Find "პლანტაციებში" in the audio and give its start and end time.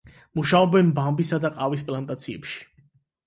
1.91-2.57